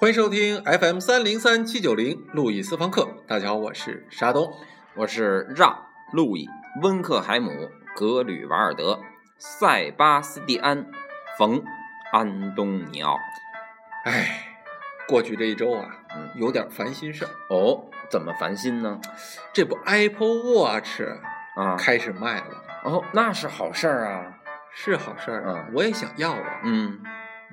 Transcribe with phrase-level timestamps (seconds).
[0.00, 3.16] 欢迎收听 FM 三零三七九零路易斯方克。
[3.26, 4.54] 大家好，我是沙东，
[4.94, 6.48] 我是让、路易、
[6.80, 7.50] 温克海姆、
[7.96, 9.00] 格吕瓦尔德、
[9.38, 10.86] 塞巴斯蒂安、
[11.36, 11.60] 冯、
[12.12, 13.18] 安东尼奥。
[14.04, 14.56] 哎，
[15.08, 17.30] 过去这一周啊，嗯有点烦心事儿。
[17.50, 19.00] 哦，怎么烦心呢？
[19.52, 21.02] 这不 Apple Watch
[21.56, 24.34] 啊，开始卖了，哦，那是好事儿啊。
[24.70, 27.00] 是好事儿啊，嗯我也想要啊，嗯，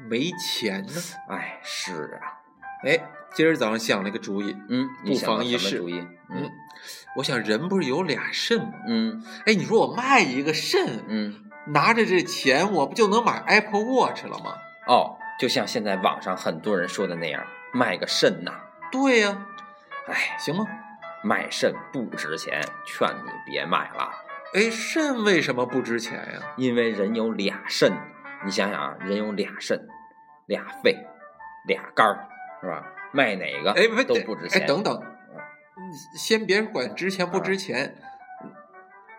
[0.09, 0.93] 没钱呢。
[1.29, 2.39] 哎，是啊，
[2.83, 2.99] 哎，
[3.33, 5.99] 今儿早上想了个主意，嗯，不妨一试主意？
[6.29, 6.51] 嗯嗯，
[7.15, 8.73] 我想人不是有俩肾吗？
[8.87, 14.55] 嗯哎，你说我卖一个肾，嗯，拿着这钱，我不就能买 Apple Watch 了吗？
[14.87, 17.43] 哦，就像现在网上很多人说的那样，
[17.73, 18.51] 卖个肾呐。
[18.91, 19.45] 对呀、
[20.07, 20.65] 哎，行吗？
[21.23, 24.11] 卖肾不值钱，劝你别买了。
[24.53, 26.53] 哎，肾为什么不值钱呀？
[26.55, 27.91] 因为人有俩肾，
[28.43, 29.87] 你想想啊，人有俩肾、
[30.47, 31.05] 俩肺、
[31.67, 32.27] 俩肝儿，
[32.61, 32.91] 是吧？
[33.13, 34.61] 卖哪个哎，都不值钱。
[34.61, 35.01] 哎，等等，
[36.13, 37.95] 你先别管值钱不值钱，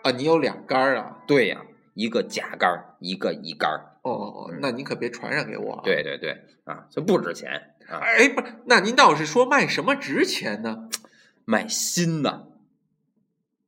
[0.03, 1.19] 啊，你有俩肝儿啊？
[1.27, 1.63] 对呀、
[1.95, 3.93] 一个甲肝儿，一个乙肝儿。
[4.03, 10.89] 哦哦哦，那您可别传染给我啊。，对对对，啊，这不值钱啊，哎，不是，那您倒是说卖什么值钱呢？
[11.45, 12.45] 卖心呐，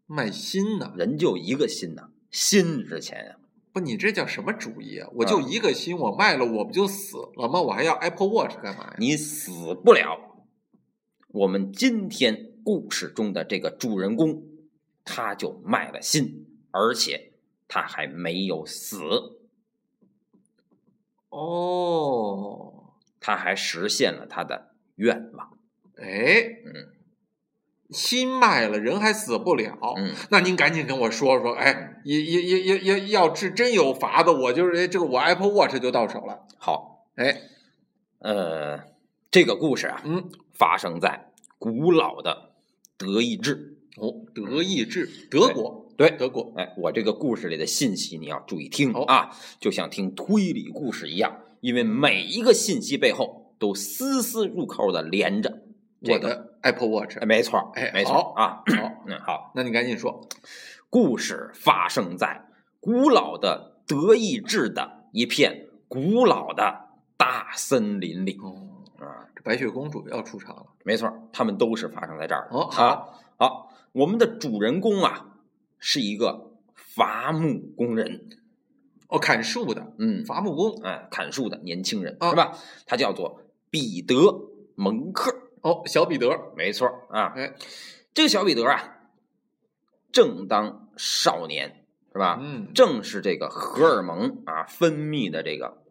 [0.07, 0.93] 卖心呢？
[0.97, 3.37] 人就一个心呐，心值钱呀、
[3.79, 5.09] 不，你这叫什么主意啊？
[5.15, 7.61] 我就一个心，我卖了我不就死了吗？
[7.61, 8.97] 我还要 Apple Watch 干嘛呀？
[8.99, 10.47] 你死不了。
[11.29, 14.43] 我们今天故事中的这个主人公，
[15.05, 17.33] 他就卖了心，而且
[17.69, 18.99] 他还没有死，
[21.29, 25.59] 哦，他还实现了他的愿望。
[25.97, 26.93] 哎，嗯
[27.91, 29.95] 心卖了，人还死不了。
[29.97, 36.47] 嗯，那您赶紧跟我说说，哎，也也也也也要是真有法子，我就是哎这个我 Apple Watch 就到手了。
[36.59, 37.41] 好，哎，
[38.19, 38.81] 呃，
[39.31, 42.51] 这个故事啊，嗯，发生在古老的
[42.99, 43.79] 德意志。
[43.97, 55.63] 哦，德意志，德国，对德国，哎，我这个故事里的信息你要注意听好啊，就像听推理故事一样，因为每一个信息背后都丝丝入扣的连着
[56.05, 56.48] 这个。
[56.63, 57.27] Apple Watch 哎，。
[57.27, 58.63] 没错，哎没错好啊。
[58.67, 60.27] 好，嗯，好，那你赶紧说。
[60.91, 62.47] 故事发生在
[62.81, 69.29] 古老的德意志的一片古老的大森林里哦，啊。
[69.37, 70.67] 这白雪公主要出场了。
[70.85, 72.57] 没错，他们都是发生在这儿的。
[72.57, 75.27] 哦啊好好，我们的主人公啊
[75.79, 78.29] 是一个伐木工人，
[79.09, 80.83] 哦，砍树的嗯，伐木工。
[80.83, 82.57] 哎，砍树的年轻人、啊是吧？
[82.87, 84.15] 他叫做彼得
[84.75, 85.31] 蒙克，
[85.63, 86.53] 哦，小彼得。
[86.57, 87.33] 没错啊。
[87.37, 87.55] 哎，
[88.15, 88.99] 这个小彼得啊，
[90.13, 92.39] 正当少年是吧？
[92.41, 95.83] 嗯，正是这个荷尔蒙啊分泌的这个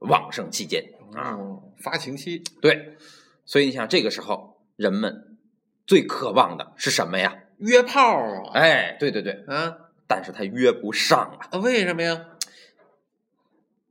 [0.00, 1.36] 旺盛期间啊。
[1.36, 2.42] 哦，发情期。
[2.60, 2.96] 对，
[3.44, 5.38] 所以你想这个时候人们
[5.86, 7.44] 最渴望的是什么呀？
[7.58, 8.52] 约炮啊。
[8.54, 12.26] 哎，对对对，啊但是他约不上啊，啊，为什么呀？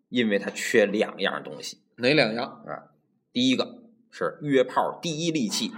[0.09, 1.81] 因为他缺两样东西。
[1.95, 2.63] 哪两样？
[2.67, 2.91] 啊，
[3.31, 3.82] 第一个
[4.15, 5.71] 是约炮第一利器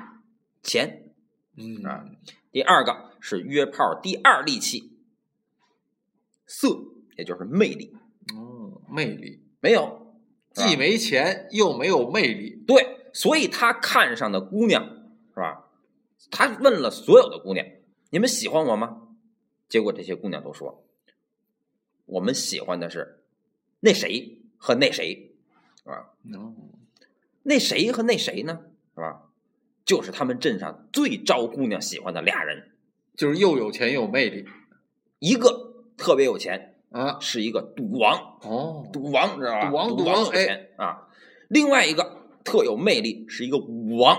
[0.62, 1.13] 钱，
[1.56, 2.06] 嗯啊
[2.51, 5.00] 第二个是约炮第二利器
[6.46, 6.68] 色，
[7.18, 7.96] 也就是魅力。
[8.35, 10.18] 哦，魅力，没有，
[10.51, 12.62] 既没钱又没有魅力。
[12.68, 14.84] 对，所以他看上的姑娘
[15.29, 15.69] 是吧？
[16.29, 17.66] 他问了所有的姑娘
[18.12, 19.03] ：“你们喜欢我吗？”
[19.69, 20.85] 结果这些姑娘都说
[22.06, 23.23] ：“我们喜欢的是
[23.79, 25.35] 那谁和那谁，
[25.78, 26.13] 是吧？
[27.46, 28.60] 哦，那谁和那谁呢？
[28.96, 29.22] 是吧？
[29.86, 32.72] 就是他们镇上最招姑娘喜欢的俩人，
[33.16, 34.46] 就是又有钱又有魅力
[35.20, 37.20] 一个特别有钱，啊。
[37.20, 39.70] 是一个赌王，哦，赌王知道吧？
[39.70, 41.08] 赌王赌赌王哎有钱、啊。
[41.50, 44.18] 另外一个特有魅力，是一个舞王，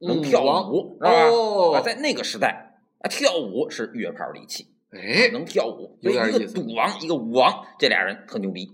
[0.00, 1.28] 能跳舞王舞，知道吧？
[1.28, 8.70] 哦啊，在那个时代啊，跳舞是约炮利器，哎，能跳舞，有点所以一个赌王，一个舞王，这俩人特牛逼，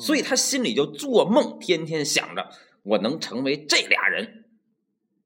[0.00, 2.48] 所以他心里就做梦，天天想着
[2.82, 4.44] 我能成为这俩人，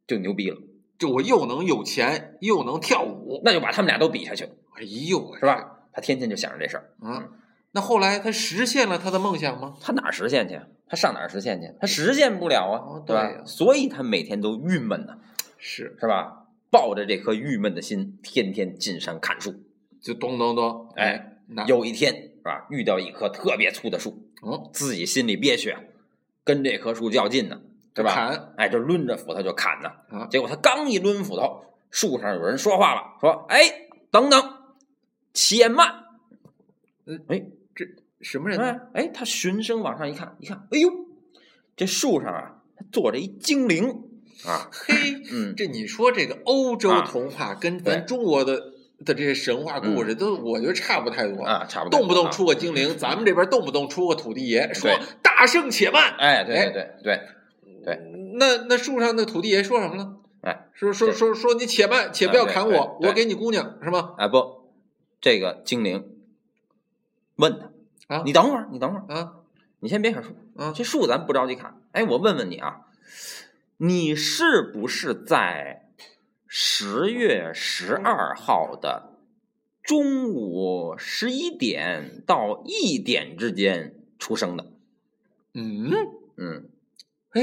[0.06, 0.58] 就牛逼了，
[0.98, 4.44] 就我又能有钱又能跳舞，那就把他们俩都比下去，
[4.74, 5.46] 哎呦，是？
[5.46, 5.78] 吧？
[5.92, 7.28] 他天天就想着这事儿，啊，
[7.72, 9.76] 那后来他实现了他的梦想吗？
[9.80, 10.58] 他哪儿实现去？
[10.88, 11.70] 他上哪儿实现去？
[11.80, 13.44] 他实现不了啊，哦对吧？
[13.44, 15.18] 所以他每天都郁闷呢，
[15.58, 16.46] 是，是吧？
[16.70, 19.54] 抱着这颗郁闷的心，天天进山砍树。
[20.00, 25.80] 就咚咚咚，哎，那有一天是吧，遇到一棵特别粗的树，哦，自己心里憋屈，啊，
[26.44, 27.60] 跟这棵树较劲呢，
[27.94, 28.12] 对吧？
[28.12, 29.90] 砍哎，就抡着斧头就砍呢。
[30.08, 34.40] 啊，结果他刚一抡斧头，树上有人说话了，说：“哎，等等，
[35.32, 36.04] 且慢。
[37.06, 37.44] 嗯哎，
[38.20, 38.64] 什么人呢？
[38.92, 40.90] 哎哎，他循声往上一看，一看，哎呦，
[41.76, 43.88] 这树上啊，坐着一精灵
[44.46, 44.94] 啊，嘿，
[45.32, 48.71] 嗯，这你说这个欧洲啊童话跟咱中国的
[49.04, 51.42] 的这些神话故事都，我觉得差不太多。
[51.44, 54.90] 啊，差不多，动不动啊出个精灵，咱们这边动不动出个土地爷，说
[55.22, 56.14] 大圣且慢。
[56.18, 57.20] 哎，对哎对对
[57.84, 60.16] 对，对那那树上的土地爷说什么了？
[60.42, 64.14] 哎，说说说说你且慢，且不要砍我，我给你姑娘是吗？
[64.18, 64.72] 哎不，
[65.20, 66.04] 这个精灵
[67.36, 67.58] 问
[68.08, 69.34] 他，啊你等会儿，你等会儿，啊
[69.84, 70.72] 你先别砍树，啊！
[70.72, 71.74] 这树咱不着急砍。
[71.90, 72.82] 哎，我问问你啊，
[73.78, 75.81] 你是不是在
[76.54, 79.14] 十月十二号的
[79.82, 84.66] 中午十一点到一点之间出生的？
[85.54, 85.90] 嗯，
[86.36, 86.68] 嗯
[87.30, 87.42] 哎，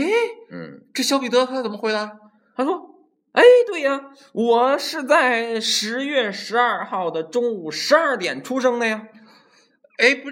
[0.52, 2.20] 嗯，这小彼得他怎么回答？
[2.56, 3.00] 他说
[3.34, 9.08] ：“哎，对呀，我是在十月十二号的中午十二点出生的呀。
[9.98, 10.30] 哎，不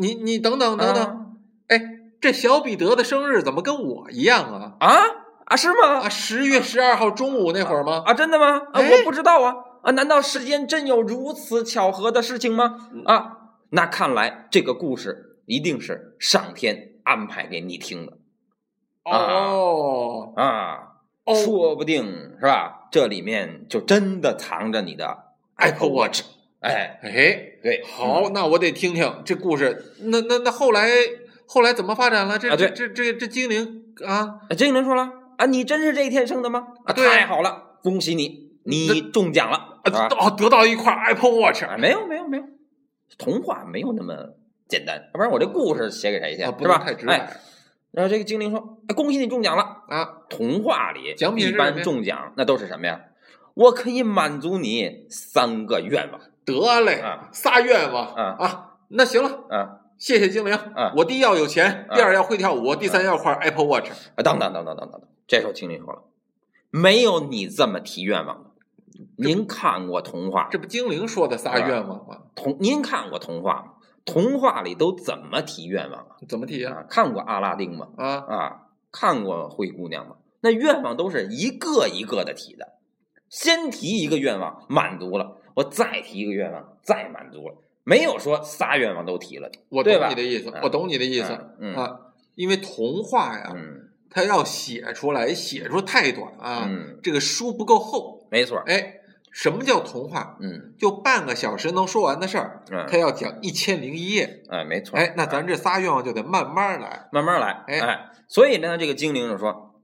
[0.00, 1.26] 你你等等等等，啊
[1.66, 1.80] 哎，
[2.20, 4.76] 这小彼得的生日怎么跟我一样啊？
[4.78, 5.02] 啊
[5.50, 5.98] 啊，是吗？
[6.04, 8.04] 啊，十月十二号中午那会儿吗？
[8.06, 8.58] 啊，真的吗？
[8.72, 9.90] 啊，哎我不知道啊啊！
[9.92, 12.88] 难道世间真有如此巧合的事情吗？
[13.04, 13.36] 啊，
[13.70, 18.12] 那看来这个故事一定是上天安排给你听的
[19.04, 20.92] 哦啊，
[21.24, 22.04] 哦说不定
[22.38, 22.88] 是吧？
[22.92, 25.18] 这里面就真的藏着你的
[25.56, 26.22] ，Apple Watch。
[26.60, 27.10] 哎，哎，
[27.60, 29.94] 对，好，那我得听听这故事。
[30.02, 30.88] 那那那后来
[31.46, 32.38] 后来怎么发展了？
[32.38, 36.66] 这啊这这这这精灵啊，嗯，精灵说了啊，你真是这一天生的吗？
[36.84, 42.44] 啊，对啊太好了，恭喜你，你中奖了啊得到一块 Apple Watch 啊，没有没有没有，
[43.16, 44.14] 童话没有那么
[44.68, 46.42] 简单，要不然我这故事写给谁去？
[46.42, 46.76] 啊，不是吧？
[46.76, 47.36] 能太直哎，白
[47.92, 49.62] 然后这个精灵说：“哎，恭喜你中奖了。
[49.88, 53.00] 啊。”童话里奖品一般中奖那都是什么呀？
[53.54, 58.66] 我可以满足你三个愿望得嘞啊，仨愿望啊啊。
[58.90, 60.92] 那行了，啊谢谢精灵啊。
[60.96, 63.90] 我第一要有钱，啊第二要会跳舞，第三要块 Apple Watch。
[64.14, 64.22] 啊！
[64.22, 66.02] 等等等等等等等，这时候精灵说了
[66.70, 68.50] ：“没有你这么提愿望的。
[69.16, 70.48] 您看过童话？
[70.50, 72.22] 这不精灵说的仨愿望吗？
[72.34, 73.74] 童您看过童话吗？
[74.04, 76.16] 童话里都怎么提愿望啊？
[76.28, 76.78] 怎么提啊？
[76.78, 77.90] 啊，看过阿拉丁吗？
[77.96, 80.16] 啊，啊，看过灰姑娘吗？
[80.40, 82.78] 那愿望都是一个一个的提的，
[83.28, 87.54] 先提一个愿望满足了，我再提一个愿望再满足了，
[87.84, 89.48] 没有说仨愿望都提了。
[89.68, 92.00] 我对吧懂你的意思啊，我懂你的意思嗯啊。
[92.34, 98.26] 因为童话呀，嗯它要写出来，写出太短啊，嗯，这个书不够厚。
[98.30, 100.36] 没错，哎，什么叫童话？
[100.40, 104.42] 嗯就半个小时能说完的事儿，嗯，他要讲一千零一夜。
[104.48, 107.08] 哎，没错，哎，那咱这仨愿望就得慢慢来。
[107.12, 109.80] 慢慢来，哎哎，所以呢，这个精灵就说，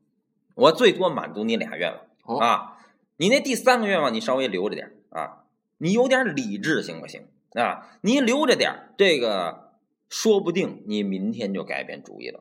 [0.54, 2.78] 我最多满足你俩愿望哦啊，
[3.16, 5.44] 你那第三个愿望你稍微留着点啊，
[5.78, 7.88] 你有点理智行不行啊？
[8.00, 9.72] 你留着点，这个
[10.08, 12.40] 说不定你明天就改变主意了，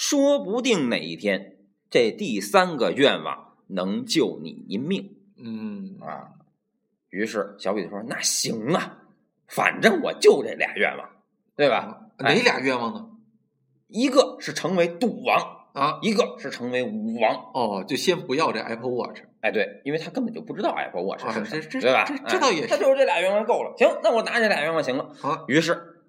[0.00, 1.58] 说不定哪一天
[1.90, 6.40] 这第三个愿望能救你一命嗯啊。
[7.10, 9.02] 于是小彼得说：“那行啊，
[9.46, 11.06] 反正我就这俩愿望，
[11.54, 12.06] 对吧？
[12.16, 13.10] 哪俩愿望呢？
[13.88, 17.50] 一个是成为赌王，啊，一个是成为武王。
[17.52, 19.20] 哦，就先不要这 Apple Watch。
[19.42, 22.06] 哎，对，因为他根本就不知道 Apple Watch 啊是什么，这这对吧？
[22.26, 23.74] 这倒也是他就是这俩愿望够了。
[23.76, 25.12] 行，那我拿这俩愿望行了。
[25.20, 26.02] 啊，于是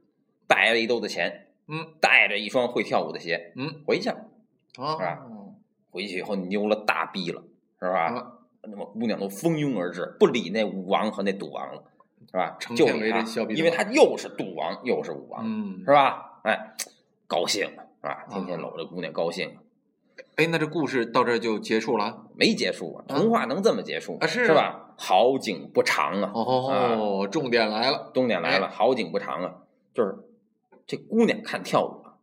[0.48, 4.16] 带了一兜子钱，嗯，带着一双会跳舞的鞋，嗯，回去了。
[4.78, 5.20] 啊是吧
[5.92, 7.44] 回去以后牛了大逼了，
[7.80, 8.06] 是吧？
[8.06, 8.32] 啊，
[8.64, 11.84] 那么姑娘都蜂拥而至，不理那武王和那赌王了，
[12.28, 12.56] 是吧？
[12.60, 16.40] 成就理他因为他又是赌王又是武王，嗯是，吧？
[16.44, 16.74] 哎，
[17.28, 18.26] 高兴了，是吧？
[18.30, 19.58] 天天啊搂着姑娘高兴。
[20.38, 22.28] 哎，那这故事到这就结束了。
[22.36, 24.94] 没结束啊，啊童话能这么结束是吧？
[24.98, 28.12] 好景不长啊，哦，重点来了。
[28.14, 29.56] 重点来了，好景不长啊，
[29.94, 30.16] 就是
[30.92, 32.16] 这姑娘看跳舞啊，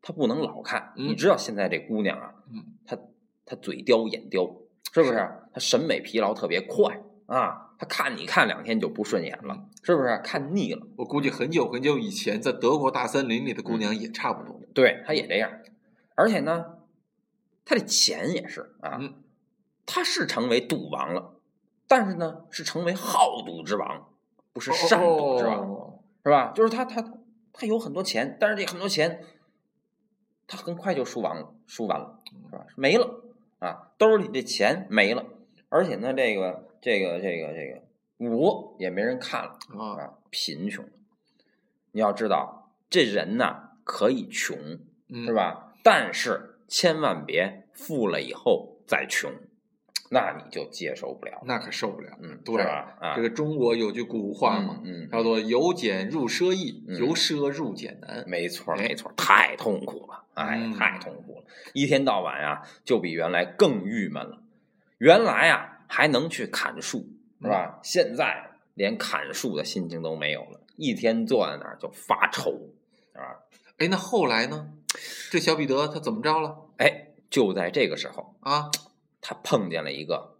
[0.00, 0.94] 她不能老看。
[0.96, 2.96] 嗯你知道现在这姑娘啊嗯，她
[3.44, 4.50] 她嘴刁眼刁，
[4.94, 5.18] 是不是？
[5.52, 10.16] 她审美疲劳特别快啊，她看你看两天就不顺眼了，是不是？
[10.24, 14.58] 看腻了，我估计很久很久以前，在德国大森林里的姑娘也差不多。
[14.72, 15.50] 对，她也这样。
[16.14, 16.78] 而且呢，
[17.66, 19.22] 她这钱也是啊，嗯
[19.84, 21.34] 她是成为赌王了，
[21.86, 24.08] 但是呢，是成为好赌之王，
[24.54, 25.70] 不是善赌之王。
[25.70, 25.90] 哦
[26.26, 26.52] 是吧？
[26.54, 27.02] 就是他他
[27.54, 29.24] 他有很多钱，但是这很多钱，
[30.46, 32.20] 他很快就输完了，输完了，
[32.50, 32.66] 是吧？
[32.76, 33.22] 没了
[33.60, 35.24] 啊，兜里这钱没了，
[35.70, 37.82] 而且呢，这个这个这个这个
[38.18, 40.84] 舞也没人看了啊，啊，贫穷。
[41.92, 44.58] 你要知道，这人呐可以穷，
[45.08, 45.32] 嗯是？
[45.32, 45.72] 吧？
[45.84, 49.32] 但是千万别富了以后再穷，
[50.14, 51.42] 那你就接受不了。
[51.44, 52.16] 那可受不了。
[52.22, 52.96] 嗯，对吧？
[53.00, 64.40] 啊，这个中国有句古话嘛，嗯，嗯叫做“由俭入奢易，嗯由奢入俭难没错没错，太痛苦了，哎，嗯太痛苦了，一天到晚啊，就比原来更郁闷了。
[64.98, 67.06] 原来啊还能去砍树，
[67.42, 67.80] 是吧？
[67.82, 72.52] 现在连砍树的心情都没有了，一天坐在那儿就发愁，
[73.12, 73.42] 啊，”。
[73.78, 74.70] 哎，那后来呢？
[75.32, 78.70] 这小彼得他怎么着了哎，就在这个时候，啊？
[79.26, 80.34] 他碰见了一个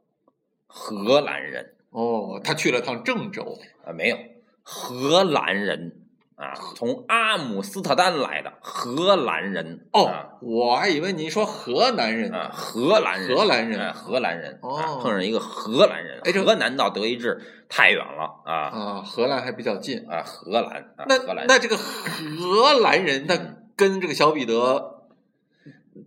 [0.67, 3.59] 荷兰人，哦，他去了趟郑州。
[3.87, 4.19] 啊，没有
[4.63, 6.01] 荷兰人
[6.37, 20.05] 啊，从阿姆斯特丹来的荷兰人，哦，啊我还以为你说河南人啊，荷兰人，荷兰人啊荷兰人，哦啊碰上一个荷兰人，哎这河南到德意志太远了啊啊，荷兰还比较近。
[20.11, 23.39] 啊，荷兰，啊那荷兰，那这个荷兰人，他
[23.77, 24.94] 跟这个小彼得，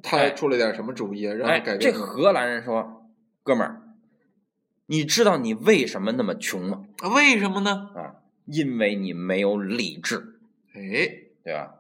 [0.04, 1.36] 他还出了点什么主意啊？
[1.46, 1.80] 哎改，变？
[1.80, 3.06] 这荷兰人说，
[3.44, 3.82] 哥们儿，
[4.88, 6.84] 你知道你为什么那么穷吗？
[7.00, 7.90] 啊为什么呢？
[7.96, 8.16] 啊，
[8.46, 10.40] 因为你没有理智，
[10.74, 10.82] 哎
[11.44, 11.74] 对吧？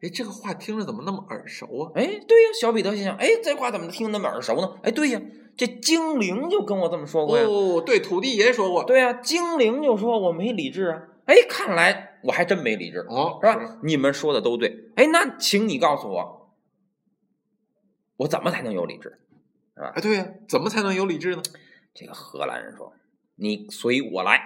[0.00, 1.92] 哎，这个话听着怎么那么耳熟啊？
[1.94, 4.76] 哎，对呀，小彼得心想，哎，这话怎么听那么耳熟呢？
[4.82, 5.20] 哎，对呀，
[5.56, 7.44] 这精灵就跟我这么说过呀。
[7.46, 8.82] 哦，对，土地爷说过。
[8.84, 11.02] 对呀、精灵就说我没理智啊。
[11.26, 13.78] 哎，看来我还真没理智，哦，是吧？
[13.84, 14.90] 你们说的都对。
[14.96, 16.41] 哎，那请你告诉我，
[18.16, 19.18] 我怎么才能有理智？
[19.74, 21.42] 哎，对呀，怎么才能有理智呢？
[21.94, 22.92] 这个荷兰人说
[23.36, 24.40] ：“你随我来，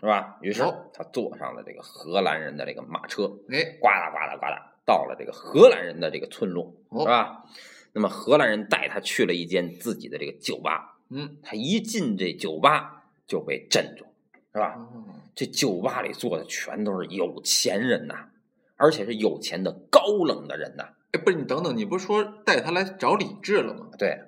[0.00, 7.44] 是吧？”于是哦他坐上了这个荷兰人的这个马车，哎，呱嗒呱嗒呱嗒，到了这个荷兰人的这个村落，哦是吧？
[7.92, 14.04] 那么荷兰人带他去了一间自己的这个酒吧，嗯，他一进这酒吧就被镇住，
[14.52, 14.74] 是吧？
[14.76, 18.28] 哦这酒吧里坐的全都是有钱人呐，
[18.76, 20.88] 而且是有钱的高冷的人呐。
[21.12, 23.90] 哎，不是你等等，你不是说带他来找理智了吗？
[23.98, 24.18] 对，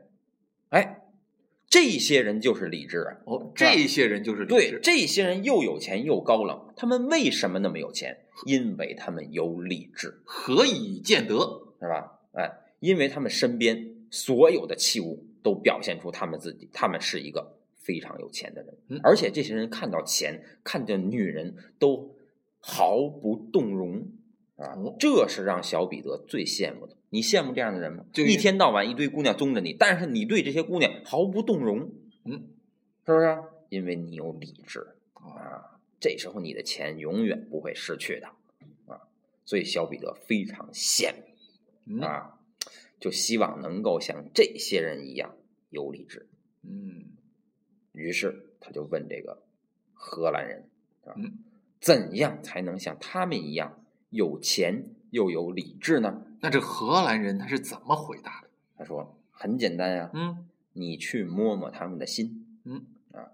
[0.68, 1.02] 哎，
[1.66, 3.16] 这些人就是理智啊。
[3.24, 8.20] 哦，这些人就是理对，这些人又有钱又高冷，他们为什么那么有钱？
[8.46, 11.34] 因为他们有理智，何以见得？
[11.80, 12.20] 是吧？
[12.32, 12.50] 哎，
[12.80, 22.14] 因为他们身边所有的器物都表现出他们自己，他们是一个非常有钱的人，嗯而且这些人看到钱，看见女人都
[22.58, 24.08] 毫不动容
[24.56, 26.96] 啊哦，这是让小彼得最羡慕的。
[27.10, 28.04] 你羡慕这样的人吗？
[28.12, 31.92] 就一天到晚一堆姑娘宗着你，但是你对这些姑娘毫不动容，
[32.24, 32.48] 嗯，
[33.06, 33.42] 是不是？
[33.68, 34.80] 因为你有理智
[35.14, 38.28] 哦啊，这时候你的钱永远不会失去的
[38.86, 39.08] 啊，
[39.44, 41.22] 所以小彼得非常羡慕。
[41.86, 42.38] 嗯啊，
[43.00, 45.36] 就希望能够像这些人一样
[45.70, 46.28] 有理智。
[46.62, 47.12] 嗯
[47.92, 49.42] 于是他就问这个
[49.92, 50.68] 荷兰人
[51.04, 51.38] 啊嗯，
[51.80, 53.83] 怎样才能像他们一样
[54.14, 56.24] 有钱又有理智呢？
[56.40, 58.48] 那这荷兰人他是怎么回答的？
[58.76, 62.58] 他说很简单呀、嗯你去摸摸他们的心。
[62.64, 63.30] 嗯啊，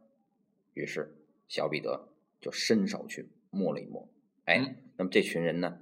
[0.74, 1.16] 于是
[1.48, 2.08] 小彼得
[2.40, 4.08] 就伸手去摸了一摸，
[4.44, 5.78] 哎，嗯那么这群人呢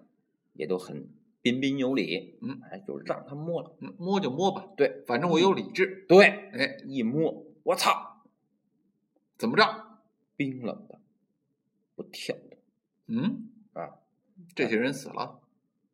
[0.52, 1.08] 也都很
[1.42, 3.76] 彬彬有礼，嗯，哎，就让他摸了。
[3.80, 6.04] 嗯，摸就摸吧，对反正我有理智。
[6.08, 8.22] 对，哎，一摸，我操，
[9.36, 9.98] 怎么着？
[10.36, 11.00] 冰冷的，
[11.96, 12.56] 不跳的
[13.08, 13.57] 嗯，啊，
[14.54, 15.40] 这些人死了，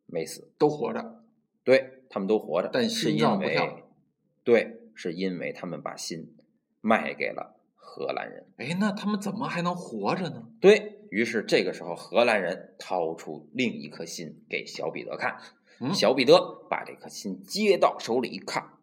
[0.05, 1.23] 没死，都活着。
[1.63, 3.89] 对他们都活着，但心是因为脏不跳
[4.43, 6.35] 对，是因为他们把心
[6.79, 8.45] 卖给了荷兰人。
[8.57, 10.47] 哎，那他们怎么还能活着呢？
[10.61, 15.39] 对于是，这个时候荷兰人掏出另一颗心给小彼得看，
[15.79, 18.73] 嗯小彼得把这颗心接到手里一看，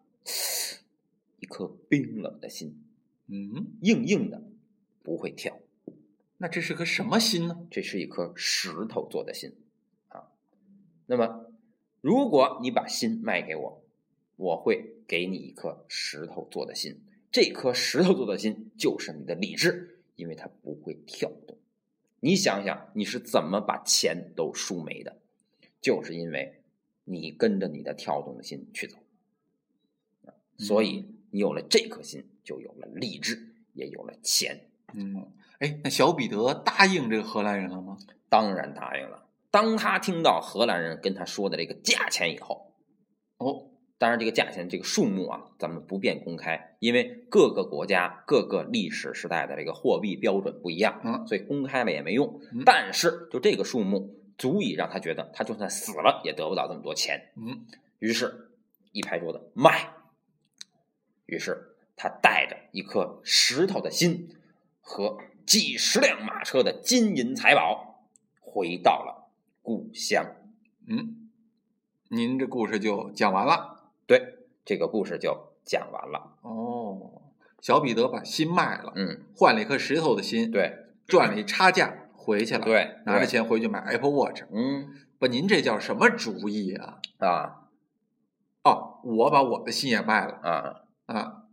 [1.39, 2.83] 一颗冰冷的心，
[3.29, 4.43] 嗯，硬硬的，
[5.05, 5.57] 不会跳。
[6.43, 7.69] 那这是颗什么心呢？
[7.71, 9.55] 这是一颗石头做的心
[10.09, 10.33] 啊。
[11.07, 11.53] 那么，
[12.01, 13.85] 如果你把心卖给我，
[14.35, 17.01] 我会给你一颗石头做的心。
[17.31, 21.57] 这颗石头做的心就是你的理智，因为它不会跳动。
[22.19, 25.17] 你想想，你是怎么把钱都输没的？
[25.81, 26.61] 就是因为
[27.05, 28.99] 你跟着你的跳动的心去走。
[30.27, 34.69] 啊所以，你有了这颗心，就有了理智，也有了钱。
[34.95, 35.33] 嗯，
[35.63, 37.97] 哎，那小彼得答应这个荷兰人了吗？
[38.29, 39.29] 当然答应了。
[39.53, 42.75] 当他听到荷兰人跟他说的这个价钱以后，
[43.39, 52.65] 哦，当然这个价钱这个数目啊，咱们不便公开，因为各个国家各个历史时代的这个货币标准不一样，嗯所以公开了也没用嗯。
[52.67, 57.31] 但是就这个数目，足以让他觉得他就算死了也得不到这么多钱。
[57.37, 57.67] 嗯，
[58.01, 58.51] 于是，
[58.91, 59.91] 一拍桌子卖。
[61.27, 64.29] 于是他带着一颗石头的心
[64.81, 68.05] 和几十辆马车的金银财宝，
[68.41, 69.31] 回到了
[69.63, 70.25] 故乡。
[70.87, 71.29] 嗯，
[72.09, 73.91] 您这故事就讲完了。
[74.07, 76.37] 对，这个故事就讲完了。
[76.43, 77.23] 哦，
[77.61, 84.43] 小彼得把心卖了，嗯，换了一颗石头的心，，对赚了一差价回去了，，对，拿着，钱回去买 Apple Watch。
[84.53, 86.99] 嗯不，您这叫什么主意啊？
[87.19, 87.69] 啊
[88.65, 91.45] 哦，我把我的心也卖了啊啊，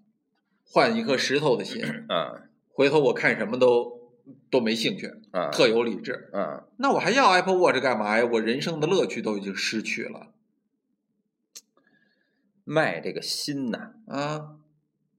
[0.66, 2.49] 换一颗石头的心，啊
[2.80, 4.16] 回头我看什么都
[4.50, 6.30] 都没兴趣，啊特有理智。
[6.32, 6.64] 啊！
[6.78, 8.26] 那我还要 Apple Watch 干嘛呀？
[8.32, 10.28] 我人生的乐趣都已经失去了
[12.64, 14.56] 卖这个心呐，啊！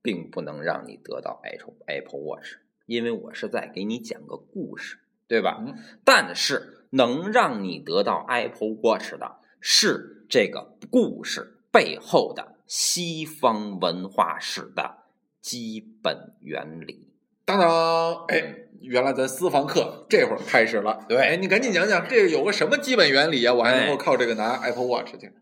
[0.00, 2.54] 并不能让你得到 Apple Apple Watch，
[2.86, 4.96] 因为我是在给你讲个故事，
[5.28, 5.62] 对吧？
[5.62, 15.02] 嗯但是能让你得到 Apple Watch 的是这个故事背后的西方文化史的
[15.42, 17.09] 基本原理。
[17.50, 21.04] 当当，哎，原来咱私房课这会儿开始了。
[21.08, 23.52] 对哎，你赶紧讲讲这有个什么基本原理啊？
[23.52, 25.32] 我还能够哎靠这个拿 Apple Watch 去。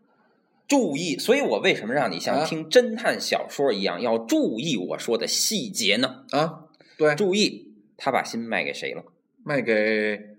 [0.67, 6.23] 注意，所以我为什么让你像啊听侦探小说一样，要注意我说的细节呢？
[6.31, 6.65] 啊，
[6.97, 9.03] 对，注意，他把心卖给谁了？
[9.43, 10.35] 卖给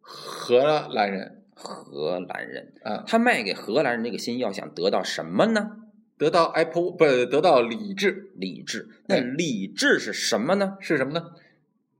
[0.00, 2.72] 荷兰人荷兰人。
[2.82, 5.79] 啊，他卖给荷兰人这个心，要想得到什么呢？
[6.20, 8.86] 得到 Apple 不得到理智理智。
[9.06, 10.76] 那哎理智是什么呢？
[10.78, 11.32] 是什么呢？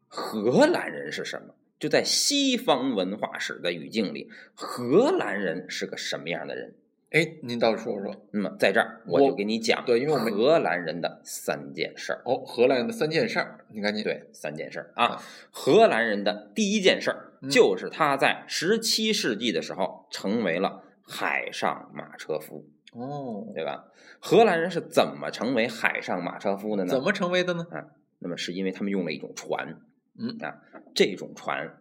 [0.09, 1.55] 荷兰人是什么？
[1.79, 6.75] 就在西方文化史的语境里，荷兰人是个什么样的人？
[7.13, 8.15] 哎，您倒是说说。
[8.31, 12.21] 那么在这儿我我就给你讲，对因为我们荷兰人的三件事儿。
[12.27, 14.05] 哦，荷兰人的三件事儿，你赶紧。
[14.05, 15.23] 对，三件事儿啊啊。
[15.51, 23.85] 荷兰人的第一件事儿嗯就是他在十七世纪的时候成为了海上马车夫，哦，对吧？
[24.21, 26.91] 荷兰人是怎么成为海上马车夫的呢？
[26.91, 27.67] 怎么成为的呢？
[27.71, 29.81] 啊那么是因为他们用了一种船，
[30.19, 30.61] 嗯啊，
[30.95, 31.79] 这种船，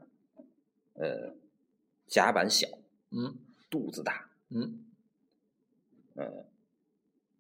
[0.94, 1.36] 呃，
[2.08, 2.66] 甲板小，
[3.12, 3.36] 嗯
[3.70, 4.86] 肚子大，嗯，
[6.16, 6.46] 呃，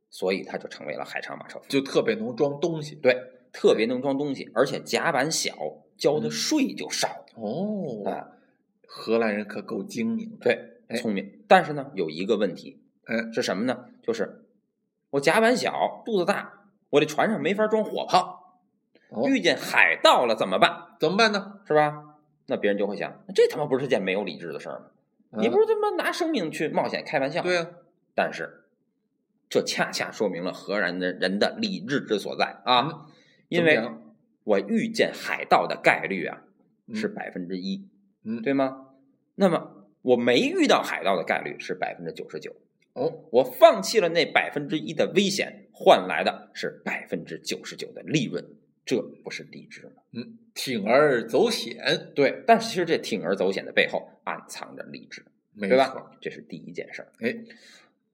[0.09, 1.65] 所以他就成为了海上马车夫。
[1.69, 2.93] 就特别能装东西。
[2.95, 3.15] 对，
[3.53, 5.55] 特别能装东西，而且甲板小，
[5.97, 8.31] 交的嗯税就少、哦，啊。
[8.85, 10.44] 荷兰人可够精明的。
[10.44, 11.41] 对，哎聪明。
[11.48, 13.85] 但是呢，有一个问题哎，是什么呢？
[14.03, 14.45] 就是
[15.09, 18.61] 我甲板小，肚子大，我这船上没法装火炮，
[19.09, 20.95] 哦，遇见海盗了怎么办？
[21.00, 21.59] 怎么办呢？
[21.65, 22.15] 是吧？
[22.45, 24.85] 那别人就会想，这他妈不是件没有理智的事儿吗？
[25.39, 27.41] 你啊不是他妈拿生命去冒险开玩笑？
[27.41, 27.67] 对呀、
[28.15, 28.65] 但是，
[29.50, 32.81] 这恰恰说明了荷兰的人的理智之所在啊！
[32.87, 33.05] 嗯
[33.50, 33.81] 因为
[34.43, 36.43] 我遇见海盗的概率啊
[36.93, 37.89] 是嗯百分之一，
[38.24, 38.89] 嗯对吗？
[39.33, 42.55] 那么我没遇到海盗的概率是百分之九十九，
[42.93, 48.43] 哦，我放弃了那百分之一的危险，换来的是百分之九十九的利润，
[48.85, 50.01] 这不是理智吗？
[50.13, 55.23] 嗯，铤而走险，对，但是其实这铤而走险的背后暗藏着理智。
[55.51, 56.09] 没对吧错。？
[56.21, 57.11] 这是第一件事儿。
[57.19, 57.35] 哎，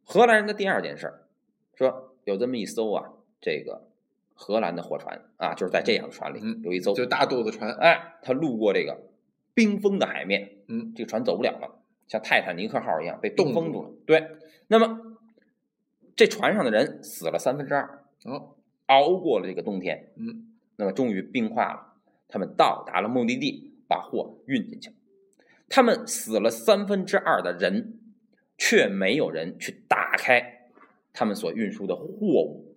[0.03, 1.27] 荷兰人的第二件事儿，
[1.75, 3.87] 说有这么一艘啊，这个
[4.33, 9.11] 荷兰的货船啊，就是在这样的船里、嗯有一艘，就大肚子船，哎，他路过这个
[9.53, 13.91] 冰封的海面，嗯，这个船走不了了，像泰坦尼克号一样被冻封住了。
[14.05, 14.27] 对，
[14.67, 15.17] 那么
[16.15, 18.55] 这船上的人死了三分之二，哦，
[18.87, 21.93] 熬过了这个冬天，嗯，那么终于冰化了，
[22.27, 24.95] 他们到达了目的地，把货运进去了。
[25.67, 27.99] 他们死了三分之二的人，
[28.57, 30.69] 却没有人去打开
[31.11, 32.05] 他们所运输的货
[32.43, 32.75] 物，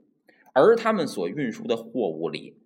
[0.54, 2.56] 而他们所运输的货物里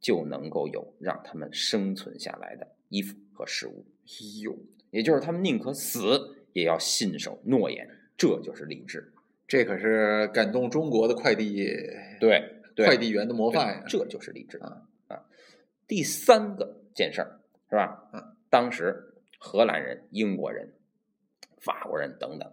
[0.00, 3.84] 就能够有让他们生存下来的衣服和食物。
[4.06, 4.56] 哎呦，
[4.90, 9.12] 也就是他们宁可死也要信守诺言，这就是理智。
[9.46, 11.66] 这可是感动中国的快递
[12.18, 12.42] 对，
[12.74, 13.84] 对快递员的模范呀！
[13.88, 15.22] 这就是理智啊啊！
[15.86, 18.10] 第三个件事儿是吧？
[18.12, 20.72] 嗯，当时荷兰人、英国人、
[21.58, 22.52] 法国人等等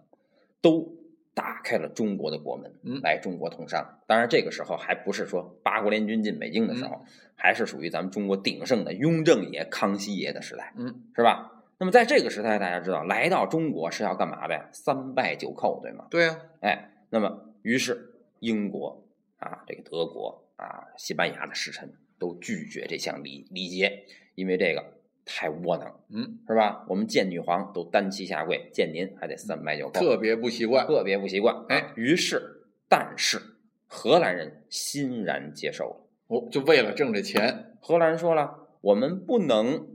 [0.60, 0.96] 都
[1.34, 3.98] 打开了中国的国门，嗯来中国通商。
[4.06, 11.53] 当然，这个时候还不是说八国联军进北京的时候，嗯还是属于咱们中国鼎盛的雍正爷、康熙爷的时代，嗯，是吧？
[11.78, 14.68] 那么在这个时代，大家知道来到中国是要干嘛的呀？
[14.72, 16.06] 三拜九叩，对吗？
[16.10, 19.04] 对呀、哎，那么于是英国
[19.38, 24.84] 啊，这个德国啊，西班牙的使臣都拒绝这项礼礼节，因为这个
[25.26, 26.86] 太窝囊，嗯，是吧？
[26.88, 30.86] 我们见女皇都单膝下跪，见您还得三拜九叩，特别不习惯。
[30.86, 31.64] 特别不习惯。
[31.68, 32.40] 哎啊，于是，
[32.88, 33.40] 但是
[33.86, 35.96] 荷兰人欣然接受了。
[36.28, 39.88] 哦，就为了挣这钱，荷兰人说了，我们不能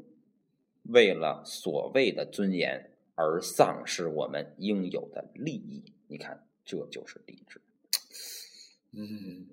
[0.89, 5.83] 为了所谓的尊严而丧失我们应有的利益。
[6.07, 7.61] 你看，这就是理智。
[8.91, 9.45] 嗯，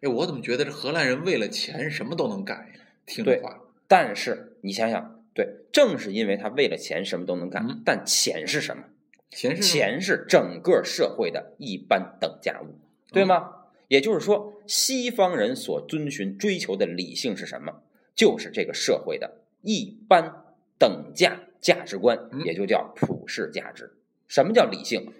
[0.00, 2.80] 哎，我怎么觉得这荷兰人为了钱什么都能干呀？
[3.04, 8.84] 听话，但是你想想，对，正是因为他为了钱什么都能干，嗯但钱是什么？
[9.30, 12.74] 钱是钱是整个社会的一般等价物，
[13.12, 13.66] 对吗？
[13.88, 17.82] 也就是说，西方人所遵循、追求的理性是什么？
[18.14, 20.44] 就是这个社会的一般
[20.82, 23.92] 等价价值观，也就叫普世价值。
[24.26, 25.12] 什么叫理性？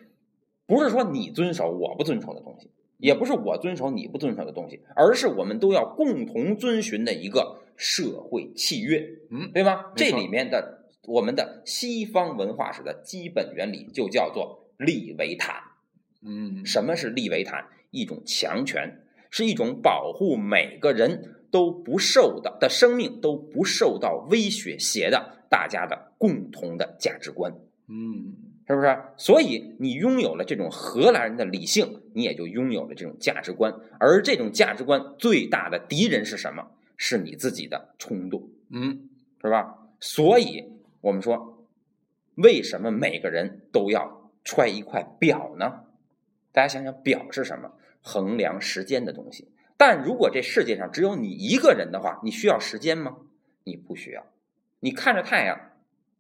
[0.66, 9.92] 不是说你遵守我不遵守的东西，也不是我遵守你不遵守的东西，而是我们都要共同遵循的一个社会契约，嗯，对吗？
[9.94, 15.62] 这里面的我们的西方文化史的基本原理就叫做利维坦。
[16.22, 17.68] 嗯，什么是利维坦？
[17.92, 27.54] 一种强权，是一种保护每个人都不受到的生命都不受到威胁胁的大家的共同的价值观。
[27.86, 28.34] 嗯，
[28.66, 28.98] 是不是？
[29.16, 33.72] 所以你拥有了这种荷兰人的理性，你也就拥有了这种价值观。
[34.00, 36.72] 而这种价值观最大的敌人是什么？
[36.96, 39.10] 是你自己的冲动，嗯，
[39.42, 39.76] 是吧？
[40.00, 41.66] 所以我们说，
[42.36, 45.80] 为什么每个人都要揣一块表呢？
[46.52, 47.72] 大家想想，表是什么？
[48.00, 49.51] 衡量时间的东西。
[49.84, 53.16] 但如果这世界上只有你一个人的话，你需要时间吗？
[53.64, 54.24] 你不需要。
[54.78, 55.58] 你看着太阳，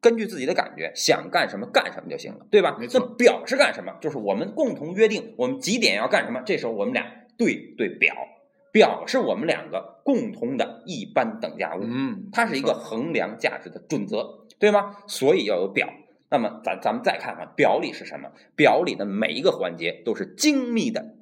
[0.00, 2.76] 根据自己的感觉，想干什么干什么就行了，对吧？
[2.76, 3.96] 没错那表是干什么？
[4.00, 6.42] 就是我们共同约定，我们几点要干什么。
[6.44, 7.06] 这时候我们俩
[7.38, 8.12] 对对表，
[8.72, 11.82] 表是我们两个共同的一般等价物。
[11.84, 14.96] 嗯，它是一个衡量价值的准则，对吗？
[15.06, 15.88] 所以要有表。
[16.30, 18.32] 那么咱咱们再看看表里是什么？
[18.56, 21.14] 表里的每一个环节都是精密的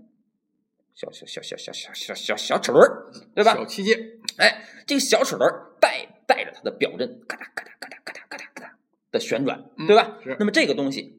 [1.00, 3.54] 小小小小小小小小小齿轮儿，对吧？
[3.54, 3.98] 小器件，
[4.36, 8.78] 哎，这个小齿轮儿带带着它的表针，嘎哒嘎哒嘎哒嘎哒嘎哒嘎哒
[9.10, 10.18] 的旋转，嗯对吧？
[10.22, 11.18] 是那么这个东西，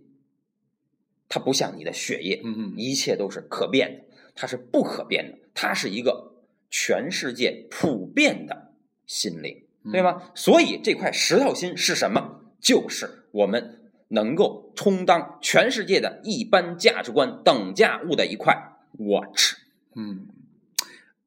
[1.27, 4.03] 它不像你的血液，嗯嗯，一切都是可变的，
[4.35, 6.31] 它是不可变的，它是一个
[6.69, 8.73] 全世界普遍的
[9.07, 10.31] 心灵，嗯对吗？
[10.35, 12.41] 所以这块石头心是什么？
[12.59, 18.55] 就是我们能够充当全世界的一般价值观等价物的一块
[18.99, 19.55] watch。
[19.95, 20.27] 嗯，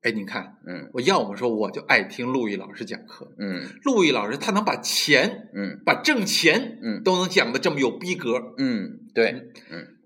[0.02, 3.64] 哎，你看，嗯我要么说我就爱听陆毅老师讲课，嗯。
[3.84, 5.82] 陆毅老师他能把钱，嗯。
[5.84, 7.02] 把挣钱，嗯。
[7.02, 8.54] 都能讲的这么有逼格。
[8.58, 9.96] 嗯，对，嗯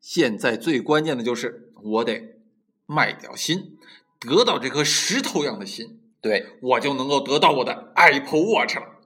[0.00, 2.40] 现在最关键的就是我得
[2.86, 3.78] 卖掉心，
[4.18, 9.00] 得到这颗石头样的心，对，我就能够得到我的 Apple Watch 了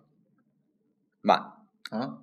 [1.21, 1.53] 慢。
[1.91, 2.19] 啊！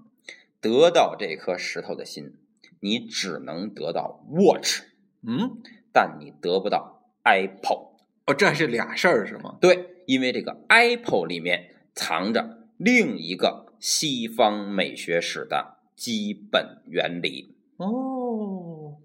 [0.59, 2.33] 得到这颗石头的心，
[2.81, 4.81] 你只能得到 watch，
[5.21, 5.61] 嗯，
[5.93, 7.93] 但你得不到 apple。
[8.25, 9.57] 哦，这还是俩事儿是吗？
[9.61, 17.55] 对，因为这个 apple 里面藏着另一个西方美学史的基本原理。
[17.77, 18.97] 哦，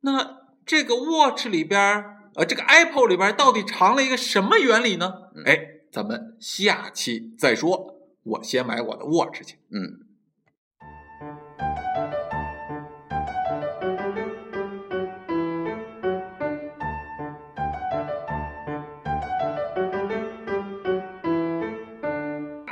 [0.00, 5.30] 那这个 Watch 里边儿，呃，这个 Apple 里边儿到底藏了一个什么原理呢？
[5.34, 5.58] 嗯哎，
[5.90, 7.96] 咱们下期再说。
[8.22, 9.56] 我先买我的 Watch 去。
[9.70, 10.06] 嗯。